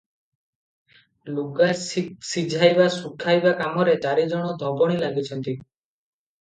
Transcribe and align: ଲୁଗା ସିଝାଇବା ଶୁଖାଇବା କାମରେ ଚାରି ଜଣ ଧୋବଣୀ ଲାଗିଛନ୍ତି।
ଲୁଗା 1.39 1.67
ସିଝାଇବା 1.81 2.89
ଶୁଖାଇବା 2.97 3.55
କାମରେ 3.63 3.97
ଚାରି 4.09 4.27
ଜଣ 4.35 4.59
ଧୋବଣୀ 4.67 5.01
ଲାଗିଛନ୍ତି। 5.07 5.59